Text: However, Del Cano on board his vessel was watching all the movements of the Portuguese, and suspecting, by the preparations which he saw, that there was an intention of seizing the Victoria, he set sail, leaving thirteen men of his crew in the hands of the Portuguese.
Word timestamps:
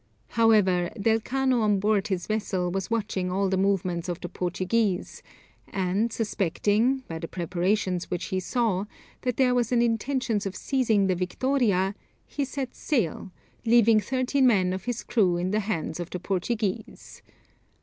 However, 0.29 0.89
Del 0.99 1.19
Cano 1.19 1.61
on 1.61 1.79
board 1.79 2.07
his 2.07 2.25
vessel 2.25 2.71
was 2.71 2.89
watching 2.89 3.31
all 3.31 3.49
the 3.49 3.55
movements 3.55 4.09
of 4.09 4.19
the 4.19 4.29
Portuguese, 4.29 5.21
and 5.67 6.11
suspecting, 6.11 7.03
by 7.07 7.19
the 7.19 7.27
preparations 7.27 8.09
which 8.09 8.25
he 8.33 8.39
saw, 8.39 8.85
that 9.21 9.37
there 9.37 9.53
was 9.53 9.71
an 9.71 9.83
intention 9.83 10.37
of 10.43 10.55
seizing 10.55 11.05
the 11.05 11.13
Victoria, 11.13 11.93
he 12.25 12.43
set 12.43 12.73
sail, 12.73 13.31
leaving 13.63 13.99
thirteen 13.99 14.47
men 14.47 14.73
of 14.73 14.85
his 14.85 15.03
crew 15.03 15.37
in 15.37 15.51
the 15.51 15.59
hands 15.59 15.99
of 15.99 16.09
the 16.09 16.19
Portuguese. 16.19 17.21